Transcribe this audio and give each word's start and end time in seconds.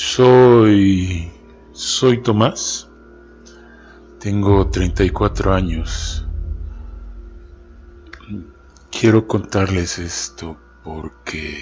Soy... 0.00 1.28
Soy 1.72 2.22
Tomás. 2.22 2.88
Tengo 4.20 4.70
34 4.70 5.52
años. 5.52 6.24
Quiero 8.92 9.26
contarles 9.26 9.98
esto 9.98 10.56
porque 10.84 11.58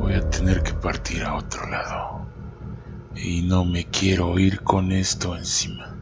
voy 0.00 0.14
a 0.14 0.28
tener 0.28 0.64
que 0.64 0.72
partir 0.72 1.22
a 1.22 1.36
otro 1.36 1.70
lado. 1.70 2.26
Y 3.14 3.42
no 3.42 3.64
me 3.64 3.84
quiero 3.84 4.36
ir 4.40 4.62
con 4.62 4.90
esto 4.90 5.36
encima. 5.36 5.96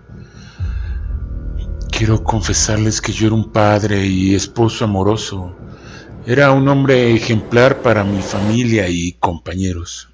Quiero 1.93 2.25
confesarles 2.25 3.03
que 3.03 3.13
yo 3.13 3.27
era 3.27 3.37
un 3.37 3.53
padre 3.53 4.07
y 4.07 4.35
esposo 4.35 4.87
amoroso. 4.87 5.55
Era 6.31 6.53
un 6.53 6.69
hombre 6.69 7.15
ejemplar 7.15 7.81
para 7.81 8.05
mi 8.05 8.21
familia 8.21 8.87
y 8.87 9.13
compañeros. 9.13 10.11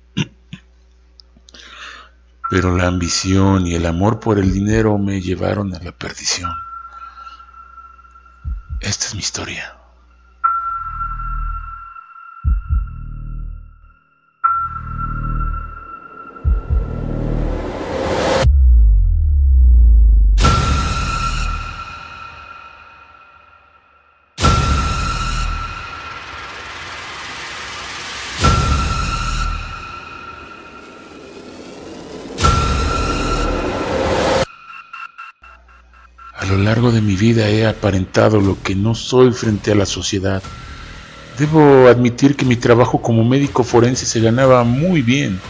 Pero 2.48 2.76
la 2.76 2.86
ambición 2.86 3.66
y 3.66 3.74
el 3.74 3.84
amor 3.84 4.20
por 4.20 4.38
el 4.38 4.52
dinero 4.52 4.96
me 4.96 5.20
llevaron 5.20 5.74
a 5.74 5.80
la 5.80 5.90
perdición. 5.90 6.52
Esta 8.80 9.06
es 9.06 9.14
mi 9.16 9.22
historia. 9.22 9.76
Lo 36.54 36.62
largo 36.62 36.92
de 36.92 37.00
mi 37.00 37.16
vida 37.16 37.48
he 37.48 37.66
aparentado 37.66 38.40
lo 38.40 38.62
que 38.62 38.76
no 38.76 38.94
soy 38.94 39.32
frente 39.32 39.72
a 39.72 39.74
la 39.74 39.86
sociedad. 39.86 40.42
Debo 41.36 41.88
admitir 41.88 42.36
que 42.36 42.44
mi 42.44 42.54
trabajo 42.54 43.02
como 43.02 43.24
médico 43.24 43.64
forense 43.64 44.06
se 44.06 44.20
ganaba 44.20 44.62
muy 44.62 45.02
bien, 45.02 45.40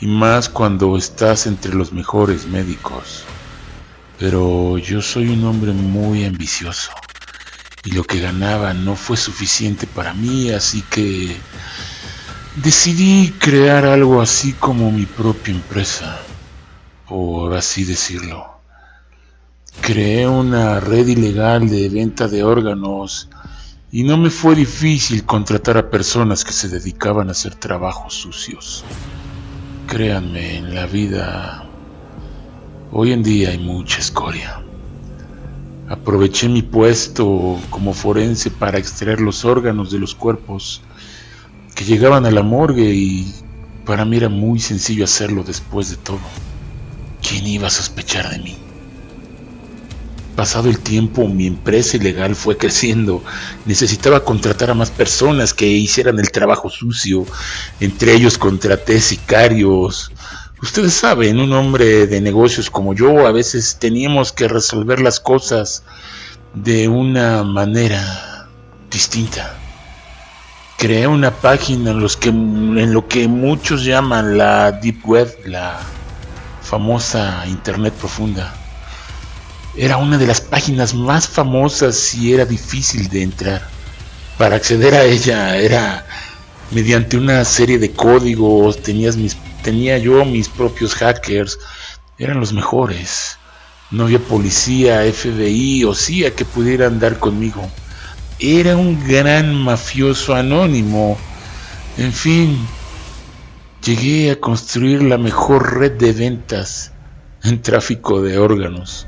y 0.00 0.06
más 0.06 0.48
cuando 0.48 0.96
estás 0.96 1.48
entre 1.48 1.74
los 1.74 1.92
mejores 1.92 2.46
médicos. 2.46 3.24
Pero 4.18 4.78
yo 4.78 5.02
soy 5.02 5.28
un 5.28 5.44
hombre 5.44 5.72
muy 5.72 6.24
ambicioso, 6.24 6.92
y 7.84 7.90
lo 7.90 8.04
que 8.04 8.20
ganaba 8.20 8.72
no 8.74 8.94
fue 8.94 9.16
suficiente 9.16 9.88
para 9.88 10.14
mí, 10.14 10.50
así 10.50 10.82
que 10.82 11.36
decidí 12.54 13.34
crear 13.40 13.84
algo 13.86 14.20
así 14.20 14.52
como 14.52 14.92
mi 14.92 15.06
propia 15.06 15.54
empresa, 15.54 16.20
por 17.08 17.56
así 17.56 17.82
decirlo 17.84 18.57
creé 19.80 20.28
una 20.28 20.80
red 20.80 21.06
ilegal 21.06 21.68
de 21.68 21.88
venta 21.88 22.28
de 22.28 22.44
órganos 22.44 23.28
y 23.90 24.02
no 24.02 24.16
me 24.18 24.30
fue 24.30 24.54
difícil 24.54 25.24
contratar 25.24 25.78
a 25.78 25.90
personas 25.90 26.44
que 26.44 26.52
se 26.52 26.68
dedicaban 26.68 27.28
a 27.28 27.32
hacer 27.32 27.54
trabajos 27.54 28.14
sucios. 28.14 28.84
Créanme, 29.86 30.58
en 30.58 30.74
la 30.74 30.86
vida 30.86 31.64
hoy 32.92 33.12
en 33.12 33.22
día 33.22 33.50
hay 33.50 33.58
mucha 33.58 33.98
escoria. 33.98 34.62
Aproveché 35.88 36.48
mi 36.48 36.60
puesto 36.60 37.58
como 37.70 37.94
forense 37.94 38.50
para 38.50 38.78
extraer 38.78 39.20
los 39.20 39.46
órganos 39.46 39.90
de 39.90 39.98
los 39.98 40.14
cuerpos 40.14 40.82
que 41.74 41.84
llegaban 41.84 42.26
a 42.26 42.30
la 42.30 42.42
morgue 42.42 42.94
y 42.94 43.32
para 43.86 44.04
mí 44.04 44.18
era 44.18 44.28
muy 44.28 44.60
sencillo 44.60 45.04
hacerlo 45.04 45.42
después 45.44 45.88
de 45.88 45.96
todo. 45.96 46.20
¿Quién 47.26 47.46
iba 47.46 47.68
a 47.68 47.70
sospechar 47.70 48.28
de 48.30 48.38
mí? 48.38 48.67
Pasado 50.38 50.68
el 50.68 50.78
tiempo 50.78 51.26
mi 51.26 51.48
empresa 51.48 51.96
ilegal 51.96 52.36
fue 52.36 52.56
creciendo. 52.56 53.24
Necesitaba 53.64 54.22
contratar 54.22 54.70
a 54.70 54.74
más 54.74 54.88
personas 54.88 55.52
que 55.52 55.66
hicieran 55.66 56.20
el 56.20 56.30
trabajo 56.30 56.70
sucio. 56.70 57.26
Entre 57.80 58.14
ellos 58.14 58.38
contraté 58.38 59.00
sicarios. 59.00 60.12
Ustedes 60.62 60.92
saben, 60.94 61.40
un 61.40 61.52
hombre 61.54 62.06
de 62.06 62.20
negocios 62.20 62.70
como 62.70 62.94
yo 62.94 63.26
a 63.26 63.32
veces 63.32 63.78
teníamos 63.80 64.30
que 64.30 64.46
resolver 64.46 65.00
las 65.00 65.18
cosas 65.18 65.82
de 66.54 66.86
una 66.86 67.42
manera 67.42 68.46
distinta. 68.92 69.58
Creé 70.76 71.08
una 71.08 71.32
página 71.32 71.90
en, 71.90 72.92
lo 72.92 73.08
que 73.08 73.26
muchos 73.26 73.84
llaman 73.84 74.38
la 74.38 74.70
Deep 74.70 75.04
Web, 75.04 75.36
la 75.46 75.80
famosa 76.62 77.42
Internet 77.48 77.94
profunda 77.94 78.54
era 79.78 79.96
una 79.96 80.18
de 80.18 80.26
las 80.26 80.40
páginas 80.40 80.92
más 80.92 81.28
famosas 81.28 82.12
y 82.14 82.34
era 82.34 82.44
difícil 82.44 83.08
de 83.08 83.22
entrar. 83.22 83.62
Para 84.36 84.56
acceder 84.56 84.92
a 84.94 85.04
ella 85.04 85.56
era 85.56 86.04
mediante 86.72 87.16
una 87.16 87.44
serie 87.44 87.78
de 87.78 87.92
códigos, 87.92 88.82
tenía 88.82 89.98
yo 89.98 90.24
mis 90.24 90.48
propios 90.48 90.94
hackers, 90.96 91.58
eran 92.18 92.40
los 92.40 92.52
mejores. 92.52 93.38
No 93.92 94.04
había 94.04 94.18
policía, 94.18 95.02
FBI 95.12 95.84
o 95.84 95.94
CIA 95.94 96.34
que 96.34 96.44
pudieran 96.44 96.98
dar 96.98 97.20
conmigo. 97.20 97.70
Era 98.40 98.76
un 98.76 99.06
gran 99.06 99.54
mafioso 99.54 100.34
anónimo. 100.34 101.16
En 101.96 102.12
fin, 102.12 102.58
llegué 103.84 104.32
a 104.32 104.40
construir 104.40 105.02
la 105.02 105.18
mejor 105.18 105.78
red 105.78 105.92
de 105.92 106.12
ventas 106.12 106.92
en 107.44 107.62
tráfico 107.62 108.20
de 108.20 108.38
órganos. 108.38 109.06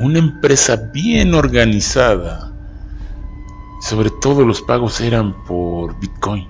Una 0.00 0.18
empresa 0.18 0.76
bien 0.76 1.34
organizada. 1.34 2.54
Sobre 3.82 4.08
todo 4.08 4.46
los 4.46 4.62
pagos 4.62 4.98
eran 5.02 5.44
por 5.44 5.98
Bitcoin, 6.00 6.48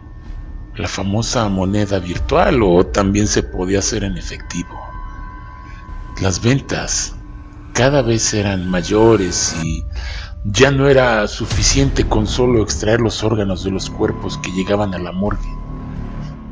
la 0.76 0.86
famosa 0.86 1.48
moneda 1.48 1.98
virtual 1.98 2.62
o 2.62 2.86
también 2.86 3.26
se 3.26 3.42
podía 3.42 3.80
hacer 3.80 4.04
en 4.04 4.16
efectivo. 4.16 4.78
Las 6.20 6.40
ventas 6.40 7.16
cada 7.72 8.02
vez 8.02 8.32
eran 8.34 8.70
mayores 8.70 9.56
y 9.64 9.84
ya 10.44 10.70
no 10.70 10.88
era 10.88 11.26
suficiente 11.26 12.06
con 12.06 12.28
solo 12.28 12.62
extraer 12.62 13.00
los 13.00 13.24
órganos 13.24 13.64
de 13.64 13.72
los 13.72 13.90
cuerpos 13.90 14.38
que 14.38 14.52
llegaban 14.52 14.94
a 14.94 14.98
la 14.98 15.10
morgue. 15.10 15.52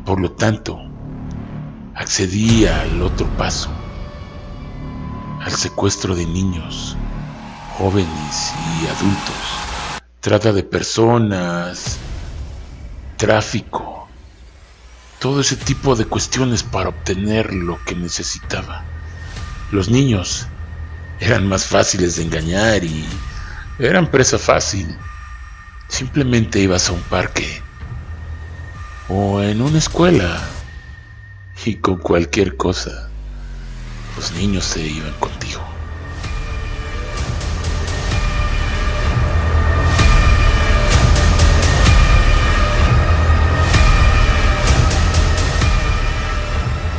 Por 0.05 0.21
lo 0.21 0.33
tanto, 0.33 0.81
accedí 1.95 2.67
al 2.67 3.03
otro 3.03 3.27
paso 3.37 3.71
al 5.41 5.53
secuestro 5.53 6.15
de 6.15 6.27
niños, 6.27 6.97
jóvenes 7.77 8.53
y 8.81 8.87
adultos, 8.87 10.03
trata 10.21 10.53
de 10.53 10.63
personas, 10.63 11.99
tráfico, 13.17 14.09
todo 15.19 15.41
ese 15.41 15.57
tipo 15.57 15.97
de 15.97 16.05
cuestiones 16.05 16.63
para 16.63 16.91
obtener 16.91 17.53
lo 17.53 17.83
que 17.85 17.95
necesitaba. 17.95 18.85
Los 19.71 19.89
niños 19.89 20.47
eran 21.21 21.49
más 21.49 21.67
fáciles 21.67 22.17
de 22.17 22.25
engañar 22.25 22.85
y 22.85 23.05
eran 23.79 24.11
presa 24.11 24.39
fácil. 24.39 24.97
Simplemente 25.89 26.61
ibas 26.61 26.89
a 26.89 26.93
un 26.93 27.03
parque 27.03 27.63
o 29.09 29.41
en 29.43 29.63
una 29.63 29.79
escuela 29.79 30.41
y 31.65 31.77
con 31.77 31.97
cualquier 31.99 32.57
cosa 32.57 33.08
los 34.19 34.33
niños 34.33 34.65
se 34.65 34.81
iban 34.85 35.13
contigo. 35.21 35.61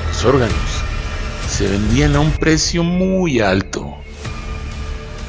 Los 0.08 0.24
órganos 0.24 0.54
se 1.50 1.68
vendían 1.68 2.16
a 2.16 2.22
un 2.22 2.32
precio 2.32 2.84
muy 2.84 3.42
alto 3.42 3.98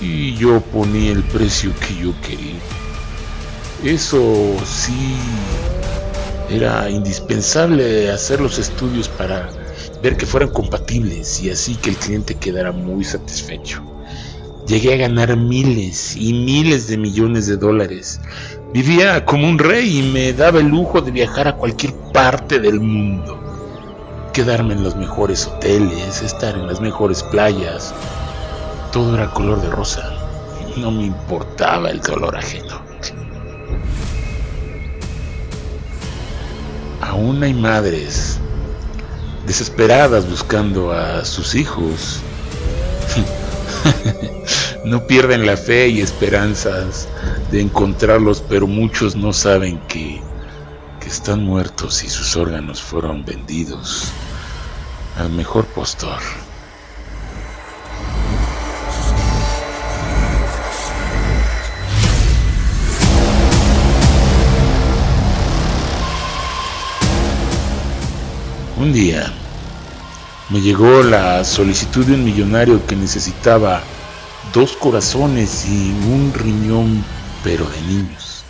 y 0.01 0.37
yo 0.37 0.61
ponía 0.61 1.11
el 1.11 1.25
precio 1.25 1.73
que 1.81 1.97
yo 1.97 2.15
quería. 2.21 2.61
Eso 3.83 4.57
sí, 4.65 5.17
era 6.49 6.89
indispensable 6.89 8.13
hacer 8.13 8.41
los 8.41 8.61
estudios 8.61 9.09
para 9.09 9.60
ver 10.03 10.17
que 10.17 10.27
fueran 10.27 10.51
compatibles 10.51 11.41
y 11.43 11.51
así 11.51 11.77
que 11.77 11.91
el 11.91 11.97
cliente 11.97 12.35
quedara 12.35 12.73
muy 12.73 13.05
satisfecho. 13.05 13.83
Llegué 14.67 14.95
a 14.95 15.09
ganar 15.09 15.37
miles 15.37 16.17
y 16.17 16.33
miles 16.33 16.87
de 16.89 16.97
millones 16.97 17.47
de 17.47 17.57
dólares. 17.57 18.21
Vivía 18.73 19.25
como 19.25 19.49
un 19.49 19.59
rey 19.59 19.99
y 19.99 20.13
me 20.13 20.33
daba 20.33 20.61
el 20.61 20.69
lujo 20.69 21.01
de 21.01 21.11
viajar 21.11 21.49
a 21.49 21.57
cualquier 21.57 21.93
parte 22.13 22.61
del 22.61 22.81
mundo. 22.81 23.39
Quedarme 24.33 24.75
en 24.75 24.85
los 24.85 24.95
mejores 24.97 25.47
hoteles, 25.47 26.23
estar 26.23 26.55
en 26.55 26.67
las 26.67 26.81
mejores 26.81 27.23
playas. 27.25 27.93
todo 28.93 29.15
era 29.17 29.31
color 29.33 29.61
de 29.61 29.71
rosa. 29.71 30.09
No 30.77 30.91
me 30.91 31.05
importaba 31.05 31.91
el 31.91 32.01
dolor 32.01 32.37
ajeno. 32.37 32.81
Aún 37.01 37.43
hay 37.43 37.55
madres 37.55 38.40
desesperadas 39.51 40.31
buscando 40.31 40.93
a 40.93 41.25
sus 41.25 41.57
hijos. 41.57 42.21
no 44.85 45.05
pierden 45.09 45.45
la 45.45 45.57
fe 45.57 45.89
y 45.89 46.01
esperanzas 46.01 47.09
de 47.51 47.61
encontrarlos, 47.61 48.45
pero 48.49 48.69
muchos 48.69 49.17
no 49.17 49.33
saben 49.33 49.81
que, 49.89 50.23
que 51.01 51.09
están 51.09 51.45
muertos 51.45 52.05
y 52.05 52.09
sus 52.09 52.37
órganos 52.37 52.81
fueron 52.81 53.25
vendidos 53.25 54.05
al 55.19 55.31
mejor 55.31 55.65
postor. 55.65 56.21
Un 68.81 68.95
día 68.95 69.31
me 70.49 70.63
llegó 70.63 71.03
la 71.03 71.45
solicitud 71.45 72.07
de 72.07 72.15
un 72.15 72.25
millonario 72.25 72.87
que 72.87 72.97
necesitaba 72.97 73.83
dos 74.55 74.73
corazones 74.73 75.67
y 75.67 75.91
un 76.11 76.33
riñón, 76.35 77.05
pero 77.45 77.67
de 77.67 77.81
niños. 77.83 78.43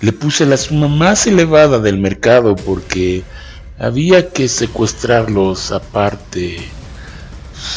Le 0.00 0.12
puse 0.14 0.46
la 0.46 0.56
suma 0.56 0.88
más 0.88 1.26
elevada 1.26 1.78
del 1.78 1.98
mercado 1.98 2.56
porque 2.56 3.24
había 3.78 4.30
que 4.30 4.48
secuestrarlos 4.48 5.70
aparte. 5.70 6.70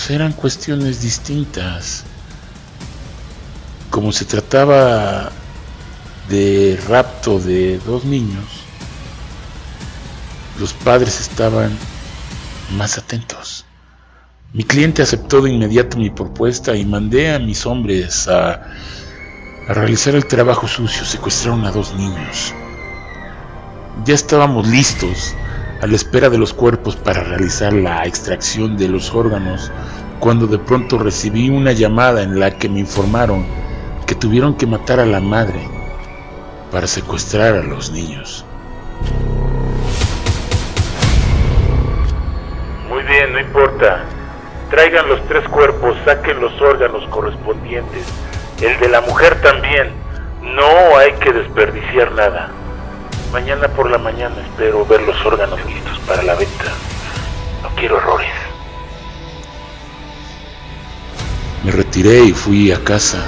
eran 0.08 0.32
cuestiones 0.32 1.02
distintas. 1.02 2.06
Como 3.90 4.14
se 4.14 4.24
trataba 4.24 5.30
de 6.30 6.80
rapto 6.88 7.38
de 7.38 7.80
dos 7.80 8.06
niños, 8.06 8.59
los 10.60 10.74
padres 10.74 11.20
estaban 11.22 11.72
más 12.78 12.98
atentos. 12.98 13.66
Mi 14.54 14.64
cliente 14.64 15.02
aceptó 15.02 15.42
de 15.42 15.52
inmediato 15.52 15.98
mi 15.98 16.10
propuesta 16.10 16.76
y 16.76 16.86
mandé 16.86 17.34
a 17.34 17.40
mis 17.40 17.66
hombres 17.66 18.28
a, 18.28 18.68
a 19.68 19.74
realizar 19.74 20.16
el 20.16 20.28
trabajo 20.28 20.68
sucio. 20.68 21.06
Secuestraron 21.06 21.66
a 21.66 21.72
dos 21.72 21.94
niños. 21.96 22.54
Ya 24.06 24.16
estábamos 24.16 24.68
listos 24.68 25.36
a 25.82 25.88
la 25.88 25.96
espera 25.96 26.30
de 26.30 26.38
los 26.38 26.54
cuerpos 26.54 26.96
para 26.96 27.24
realizar 27.24 27.72
la 27.74 28.06
extracción 28.06 28.76
de 28.76 28.90
los 28.90 29.14
órganos 29.14 29.72
cuando 30.20 30.48
de 30.48 30.60
pronto 30.60 30.98
recibí 30.98 31.50
una 31.50 31.72
llamada 31.72 32.24
en 32.24 32.40
la 32.40 32.58
que 32.58 32.68
me 32.68 32.80
informaron 32.80 33.46
que 34.06 34.16
tuvieron 34.16 34.56
que 34.56 34.66
matar 34.66 35.00
a 35.00 35.06
la 35.06 35.22
madre 35.22 35.62
para 36.72 36.88
secuestrar 36.88 37.56
a 37.56 37.64
los 37.64 37.92
niños. 37.92 38.44
No 43.40 43.48
importa. 43.48 44.04
Traigan 44.70 45.08
los 45.08 45.26
tres 45.28 45.48
cuerpos, 45.48 45.98
saquen 46.06 46.40
los 46.42 46.60
órganos 46.62 47.08
correspondientes. 47.10 48.06
El 48.62 48.80
de 48.80 48.90
la 48.90 49.02
mujer 49.02 49.40
también. 49.42 49.92
No 50.42 50.98
hay 50.98 51.14
que 51.14 51.32
desperdiciar 51.32 52.12
nada. 52.12 52.50
Mañana 53.32 53.68
por 53.70 53.90
la 53.90 53.98
mañana 53.98 54.36
espero 54.44 54.86
ver 54.86 55.02
los 55.04 55.26
órganos 55.26 55.60
listos 55.66 56.00
para 56.00 56.24
la 56.24 56.36
venta. 56.36 56.72
No 57.64 57.70
quiero 57.76 57.98
errores. 57.98 58.30
Me 61.64 61.72
retiré 61.72 62.20
y 62.20 62.32
fui 62.32 62.72
a 62.72 62.84
casa. 62.84 63.24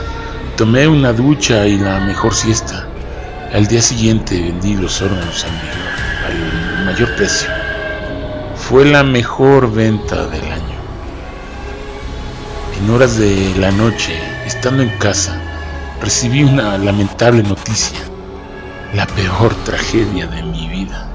Tomé 0.58 0.88
una 0.88 1.14
ducha 1.14 1.66
y 1.68 1.78
la 1.78 2.00
mejor 2.00 2.34
siesta. 2.34 2.88
Al 3.54 3.68
día 3.68 3.82
siguiente 3.82 4.40
vendí 4.40 4.76
los 4.76 5.02
órganos 5.02 5.46
al 5.46 6.86
mayor 6.86 7.16
precio. 7.16 7.61
Fue 8.72 8.86
la 8.86 9.04
mejor 9.04 9.70
venta 9.70 10.28
del 10.28 10.46
año. 10.50 10.80
En 12.80 12.90
horas 12.90 13.18
de 13.18 13.54
la 13.58 13.70
noche, 13.70 14.18
estando 14.46 14.82
en 14.82 14.98
casa, 14.98 15.38
recibí 16.00 16.46
una 16.46 16.78
lamentable 16.78 17.44
noticia, 17.44 18.00
la 18.94 19.06
peor 19.08 19.54
tragedia 19.66 20.26
de 20.26 20.44
mi 20.44 20.70
vida. 20.70 21.06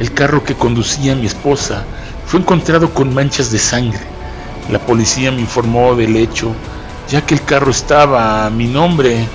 El 0.00 0.12
carro 0.12 0.42
que 0.42 0.56
conducía 0.56 1.14
mi 1.14 1.26
esposa 1.26 1.84
fue 2.26 2.40
encontrado 2.40 2.92
con 2.92 3.14
manchas 3.14 3.52
de 3.52 3.60
sangre 3.60 4.19
la 4.70 4.78
policía 4.78 5.30
me 5.30 5.40
informó 5.40 5.94
del 5.94 6.16
hecho, 6.16 6.54
ya 7.08 7.24
que 7.24 7.34
el 7.34 7.42
carro 7.42 7.70
estaba 7.70 8.46
a 8.46 8.50
mi 8.50 8.66
nombre. 8.66 9.26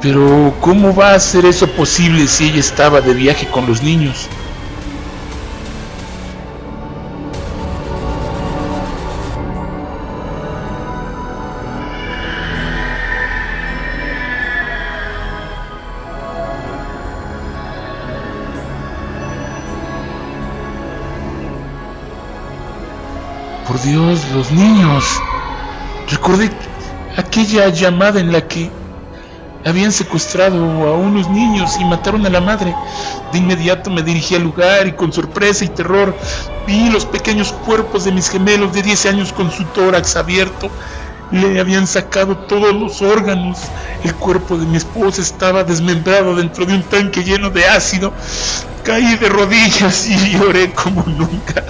Pero 0.00 0.54
¿cómo 0.60 0.94
va 0.94 1.14
a 1.14 1.20
ser 1.20 1.44
eso 1.44 1.68
posible 1.68 2.26
si 2.26 2.48
ella 2.48 2.60
estaba 2.60 3.00
de 3.00 3.12
viaje 3.12 3.46
con 3.48 3.66
los 3.66 3.82
niños? 3.82 4.28
Dios, 23.84 24.20
los 24.34 24.50
niños. 24.50 25.04
Recordé 26.10 26.50
aquella 27.16 27.68
llamada 27.68 28.20
en 28.20 28.30
la 28.30 28.46
que 28.46 28.70
habían 29.64 29.92
secuestrado 29.92 30.58
a 30.86 30.96
unos 30.96 31.28
niños 31.30 31.76
y 31.80 31.84
mataron 31.84 32.26
a 32.26 32.30
la 32.30 32.40
madre. 32.40 32.74
De 33.32 33.38
inmediato 33.38 33.90
me 33.90 34.02
dirigí 34.02 34.34
al 34.34 34.42
lugar 34.42 34.86
y 34.86 34.92
con 34.92 35.12
sorpresa 35.12 35.64
y 35.64 35.68
terror 35.68 36.14
vi 36.66 36.90
los 36.90 37.06
pequeños 37.06 37.52
cuerpos 37.52 38.04
de 38.04 38.12
mis 38.12 38.28
gemelos 38.28 38.72
de 38.72 38.82
10 38.82 39.06
años 39.06 39.32
con 39.32 39.50
su 39.50 39.64
tórax 39.64 40.16
abierto. 40.16 40.70
Le 41.30 41.60
habían 41.60 41.86
sacado 41.86 42.36
todos 42.36 42.74
los 42.74 43.00
órganos. 43.02 43.58
El 44.04 44.14
cuerpo 44.14 44.58
de 44.58 44.66
mi 44.66 44.76
esposa 44.76 45.22
estaba 45.22 45.64
desmembrado 45.64 46.34
dentro 46.34 46.66
de 46.66 46.74
un 46.74 46.82
tanque 46.82 47.24
lleno 47.24 47.50
de 47.50 47.66
ácido. 47.66 48.12
Caí 48.84 49.16
de 49.16 49.28
rodillas 49.28 50.06
y 50.08 50.32
lloré 50.32 50.72
como 50.72 51.04
nunca. 51.06 51.64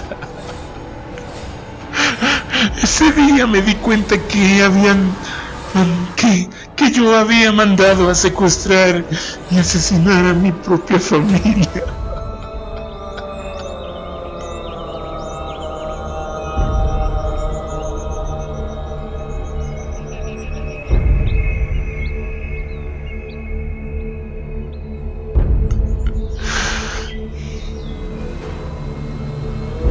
Ese 2.82 3.12
día 3.12 3.46
me 3.46 3.60
di 3.60 3.74
cuenta 3.74 4.16
que 4.18 4.62
habían 4.62 5.14
que, 6.16 6.48
que 6.76 6.90
yo 6.90 7.16
había 7.16 7.52
mandado 7.52 8.10
a 8.10 8.14
secuestrar 8.14 9.04
y 9.50 9.58
asesinar 9.58 10.24
a 10.26 10.32
mi 10.32 10.50
propia 10.50 10.98
familia. 10.98 11.84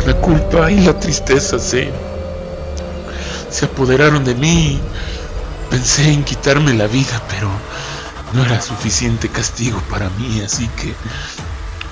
La 0.05 0.13
culpa 0.21 0.71
y 0.71 0.79
la 0.81 0.99
tristeza 0.99 1.59
se 1.59 1.91
se 3.49 3.65
apoderaron 3.65 4.23
de 4.23 4.35
mí. 4.35 4.79
Pensé 5.69 6.11
en 6.11 6.23
quitarme 6.23 6.73
la 6.73 6.87
vida, 6.87 7.21
pero 7.29 7.49
no 8.33 8.43
era 8.43 8.61
suficiente 8.61 9.29
castigo 9.29 9.81
para 9.89 10.09
mí, 10.11 10.41
así 10.41 10.67
que 10.69 10.93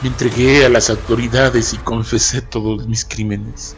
me 0.01 0.09
entregué 0.09 0.65
a 0.65 0.69
las 0.69 0.89
autoridades 0.89 1.73
y 1.73 1.77
confesé 1.77 2.41
todos 2.41 2.87
mis 2.87 3.05
crímenes. 3.05 3.75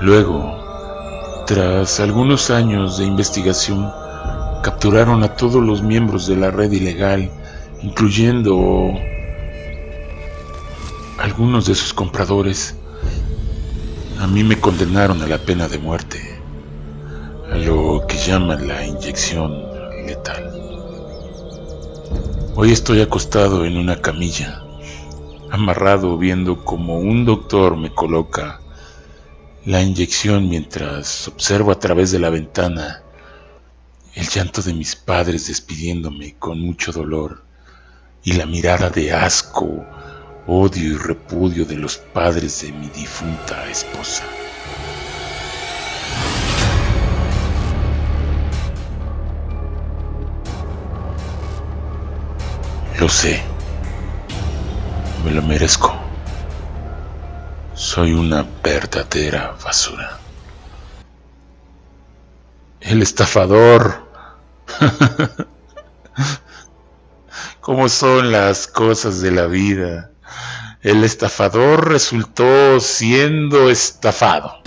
Luego, 0.00 1.44
tras 1.46 2.00
algunos 2.00 2.50
años 2.50 2.98
de 2.98 3.04
investigación, 3.04 3.90
capturaron 4.62 5.22
a 5.22 5.36
todos 5.36 5.62
los 5.62 5.82
miembros 5.82 6.26
de 6.26 6.36
la 6.36 6.50
red 6.50 6.72
ilegal, 6.72 7.30
incluyendo 7.82 8.92
algunos 11.18 11.66
de 11.66 11.74
sus 11.74 11.94
compradores, 11.94 12.74
a 14.24 14.26
mí 14.26 14.42
me 14.42 14.58
condenaron 14.58 15.20
a 15.20 15.26
la 15.26 15.36
pena 15.36 15.68
de 15.68 15.76
muerte, 15.76 16.40
a 17.52 17.58
lo 17.58 18.06
que 18.08 18.16
llaman 18.16 18.66
la 18.66 18.86
inyección 18.86 19.52
letal. 20.06 20.50
Hoy 22.54 22.72
estoy 22.72 23.02
acostado 23.02 23.66
en 23.66 23.76
una 23.76 24.00
camilla, 24.00 24.62
amarrado 25.50 26.16
viendo 26.16 26.64
como 26.64 27.00
un 27.00 27.26
doctor 27.26 27.76
me 27.76 27.92
coloca 27.92 28.60
la 29.66 29.82
inyección 29.82 30.48
mientras 30.48 31.28
observo 31.28 31.70
a 31.70 31.78
través 31.78 32.10
de 32.10 32.18
la 32.18 32.30
ventana 32.30 33.02
el 34.14 34.26
llanto 34.26 34.62
de 34.62 34.72
mis 34.72 34.96
padres 34.96 35.48
despidiéndome 35.48 36.34
con 36.38 36.60
mucho 36.60 36.92
dolor 36.92 37.44
y 38.22 38.32
la 38.32 38.46
mirada 38.46 38.88
de 38.88 39.12
asco, 39.12 39.84
odio 40.46 40.92
y 40.92 40.96
repudio 40.96 41.64
de 41.64 41.76
los 41.76 41.96
padres 41.96 42.62
de 42.62 42.72
mi 42.72 42.88
difunta 42.88 43.66
esposa. 43.68 44.24
Lo 53.00 53.08
sé, 53.08 53.42
me 55.24 55.32
lo 55.32 55.42
merezco. 55.42 55.94
Soy 57.74 58.12
una 58.12 58.46
verdadera 58.62 59.56
basura. 59.62 60.18
El 62.80 63.02
estafador. 63.02 64.04
¿Cómo 67.60 67.88
son 67.88 68.30
las 68.30 68.66
cosas 68.66 69.20
de 69.22 69.30
la 69.32 69.46
vida? 69.46 70.13
El 70.82 71.02
estafador 71.02 71.88
resultó 71.88 72.78
siendo 72.80 73.70
estafado. 73.70 74.62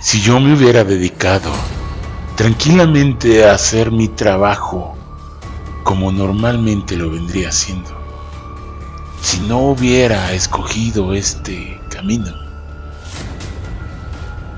Si 0.00 0.20
yo 0.20 0.40
me 0.40 0.54
hubiera 0.54 0.82
dedicado 0.82 1.52
tranquilamente 2.36 3.48
a 3.48 3.54
hacer 3.54 3.92
mi 3.92 4.08
trabajo 4.08 4.96
como 5.84 6.10
normalmente 6.10 6.96
lo 6.96 7.10
vendría 7.10 7.50
haciendo, 7.50 7.90
si 9.20 9.38
no 9.40 9.58
hubiera 9.58 10.32
escogido 10.32 11.14
este 11.14 11.80
camino, 11.88 12.34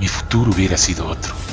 mi 0.00 0.09
futuro 0.09 0.50
hubiera 0.50 0.78
sido 0.78 1.06
otro. 1.06 1.44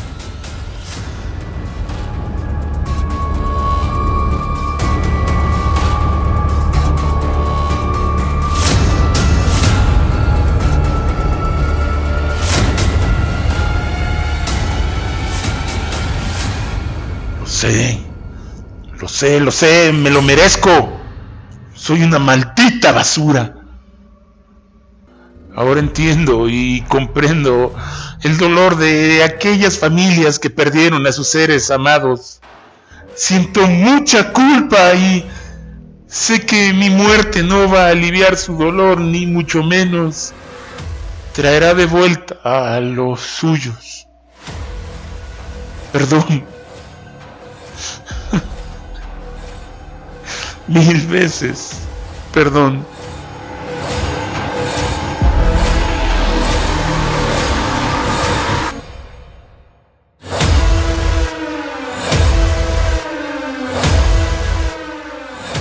Lo 19.00 19.08
sé, 19.08 19.40
lo 19.40 19.52
sé, 19.52 19.94
me 19.94 20.10
lo 20.10 20.22
merezco. 20.22 21.00
Soy 21.76 22.02
una 22.02 22.18
maldita 22.18 22.92
basura. 22.92 23.56
Ahora 25.56 25.80
entiendo 25.80 26.48
y 26.50 26.82
comprendo 26.88 27.76
el 28.24 28.38
dolor 28.38 28.78
de 28.78 29.24
aquellas 29.24 29.78
familias 29.78 30.40
que 30.40 30.50
perdieron 30.50 31.06
a 31.06 31.12
sus 31.12 31.28
seres 31.28 31.70
amados. 31.70 32.42
Siento 33.16 33.68
mucha 33.68 34.32
culpa 34.32 34.94
y 34.96 35.26
sé 36.08 36.44
que 36.46 36.74
mi 36.74 36.90
muerte 36.90 37.44
no 37.44 37.70
va 37.70 37.88
a 37.88 37.90
aliviar 37.90 38.38
su 38.38 38.58
dolor, 38.58 39.00
ni 39.00 39.28
mucho 39.28 39.62
menos 39.62 40.34
traerá 41.34 41.76
de 41.76 41.86
vuelta 41.86 42.40
a 42.44 42.80
los 42.80 43.20
suyos. 43.20 44.08
Perdón. 45.92 46.61
Mil 50.72 51.06
veces. 51.08 51.80
Perdón. 52.34 52.86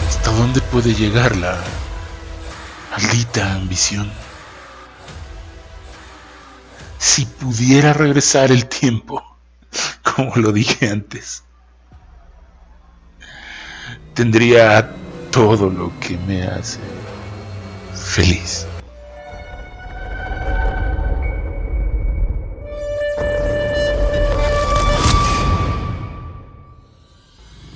¿Hasta 0.06 0.30
dónde 0.30 0.60
puede 0.60 0.94
llegar 0.94 1.34
la 1.34 1.58
maldita 2.92 3.52
ambición? 3.54 4.12
Si 6.98 7.26
pudiera 7.26 7.92
regresar 7.92 8.52
el 8.52 8.66
tiempo, 8.66 9.24
como 10.14 10.36
lo 10.36 10.52
dije 10.52 10.88
antes, 10.88 11.42
tendría 14.14 14.99
todo 15.30 15.70
lo 15.70 15.92
que 16.00 16.16
me 16.18 16.42
hace 16.42 16.80
feliz. 17.94 18.66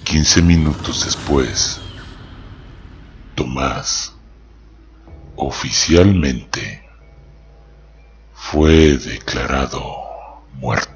Quince 0.05 0.43
minutos 0.43 1.05
después, 1.05 1.81
Tomás 3.35 4.15
oficialmente 5.37 6.83
fue 8.33 8.97
declarado 8.97 9.83
muerto. 10.55 10.94